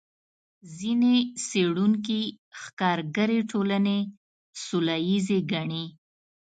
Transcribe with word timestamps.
ځینې 0.77 1.15
څېړونکي 1.45 2.21
ښکارګرې 2.59 3.39
ټولنې 3.51 3.99
سوله 4.65 4.95
ییزې 5.07 5.39
ګڼي. 5.51 5.85